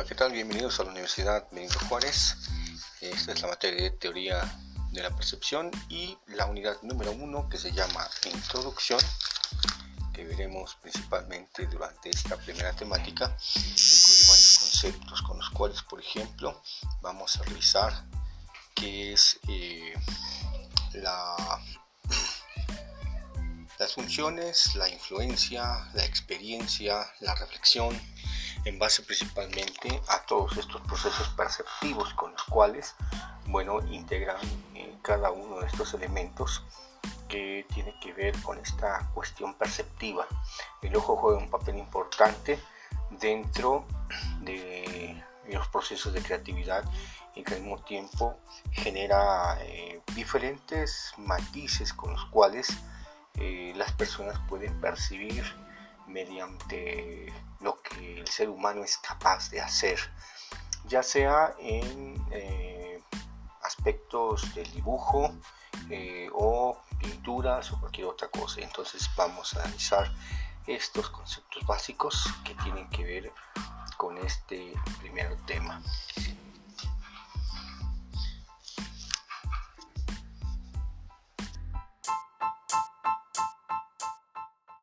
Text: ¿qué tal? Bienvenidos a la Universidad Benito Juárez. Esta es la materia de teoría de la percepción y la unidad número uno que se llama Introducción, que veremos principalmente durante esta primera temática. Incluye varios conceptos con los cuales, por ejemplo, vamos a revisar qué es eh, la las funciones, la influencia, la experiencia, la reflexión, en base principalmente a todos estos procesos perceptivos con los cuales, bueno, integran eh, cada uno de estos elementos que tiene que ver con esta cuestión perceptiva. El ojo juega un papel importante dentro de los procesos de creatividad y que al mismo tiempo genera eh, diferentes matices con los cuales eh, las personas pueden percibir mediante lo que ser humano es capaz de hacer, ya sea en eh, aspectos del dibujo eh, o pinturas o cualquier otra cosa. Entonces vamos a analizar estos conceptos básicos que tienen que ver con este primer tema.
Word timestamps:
¿qué 0.00 0.14
tal? 0.16 0.32
Bienvenidos 0.32 0.80
a 0.80 0.84
la 0.84 0.90
Universidad 0.90 1.46
Benito 1.52 1.78
Juárez. 1.80 2.34
Esta 3.00 3.32
es 3.32 3.42
la 3.42 3.48
materia 3.48 3.82
de 3.82 3.90
teoría 3.90 4.42
de 4.90 5.02
la 5.02 5.14
percepción 5.14 5.70
y 5.90 6.18
la 6.28 6.46
unidad 6.46 6.80
número 6.82 7.12
uno 7.12 7.48
que 7.48 7.56
se 7.56 7.70
llama 7.70 8.08
Introducción, 8.24 8.98
que 10.12 10.24
veremos 10.24 10.76
principalmente 10.80 11.66
durante 11.66 12.10
esta 12.10 12.36
primera 12.38 12.72
temática. 12.72 13.36
Incluye 13.54 14.24
varios 14.28 14.58
conceptos 14.58 15.22
con 15.22 15.38
los 15.38 15.50
cuales, 15.50 15.82
por 15.82 16.00
ejemplo, 16.00 16.60
vamos 17.02 17.36
a 17.36 17.42
revisar 17.44 17.92
qué 18.74 19.12
es 19.12 19.38
eh, 19.46 19.92
la 20.94 21.60
las 23.78 23.94
funciones, 23.94 24.74
la 24.76 24.88
influencia, 24.88 25.90
la 25.94 26.04
experiencia, 26.04 27.12
la 27.20 27.34
reflexión, 27.34 28.00
en 28.64 28.78
base 28.78 29.02
principalmente 29.02 30.00
a 30.08 30.24
todos 30.26 30.56
estos 30.56 30.80
procesos 30.82 31.28
perceptivos 31.30 32.12
con 32.14 32.32
los 32.32 32.42
cuales, 32.44 32.94
bueno, 33.46 33.80
integran 33.86 34.36
eh, 34.74 34.96
cada 35.02 35.30
uno 35.30 35.60
de 35.60 35.66
estos 35.66 35.94
elementos 35.94 36.62
que 37.28 37.66
tiene 37.72 37.94
que 38.00 38.12
ver 38.12 38.40
con 38.42 38.58
esta 38.58 39.10
cuestión 39.14 39.54
perceptiva. 39.54 40.26
El 40.82 40.94
ojo 40.96 41.16
juega 41.16 41.38
un 41.38 41.50
papel 41.50 41.78
importante 41.78 42.58
dentro 43.10 43.86
de 44.40 45.22
los 45.48 45.68
procesos 45.68 46.12
de 46.12 46.22
creatividad 46.22 46.84
y 47.34 47.42
que 47.42 47.54
al 47.54 47.60
mismo 47.60 47.78
tiempo 47.82 48.38
genera 48.70 49.58
eh, 49.62 50.00
diferentes 50.14 51.12
matices 51.16 51.92
con 51.92 52.12
los 52.12 52.24
cuales 52.26 52.68
eh, 53.38 53.72
las 53.76 53.92
personas 53.92 54.38
pueden 54.48 54.78
percibir 54.80 55.44
mediante 56.06 57.32
lo 57.60 57.80
que 57.80 58.11
ser 58.32 58.48
humano 58.48 58.82
es 58.82 58.96
capaz 58.98 59.50
de 59.50 59.60
hacer, 59.60 59.98
ya 60.86 61.02
sea 61.02 61.54
en 61.58 62.16
eh, 62.32 63.00
aspectos 63.62 64.54
del 64.54 64.70
dibujo 64.72 65.30
eh, 65.90 66.28
o 66.32 66.78
pinturas 66.98 67.70
o 67.72 67.80
cualquier 67.80 68.06
otra 68.06 68.28
cosa. 68.28 68.60
Entonces 68.60 69.08
vamos 69.16 69.54
a 69.54 69.62
analizar 69.62 70.10
estos 70.66 71.10
conceptos 71.10 71.64
básicos 71.66 72.24
que 72.44 72.54
tienen 72.56 72.88
que 72.90 73.04
ver 73.04 73.32
con 73.96 74.16
este 74.18 74.72
primer 75.00 75.36
tema. 75.46 75.82